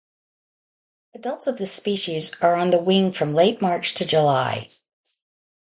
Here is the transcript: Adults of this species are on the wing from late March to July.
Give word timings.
Adults 1.13 1.45
of 1.45 1.57
this 1.59 1.71
species 1.71 2.33
are 2.41 2.55
on 2.55 2.71
the 2.71 2.81
wing 2.81 3.11
from 3.11 3.35
late 3.35 3.61
March 3.61 3.93
to 3.93 4.03
July. 4.03 4.69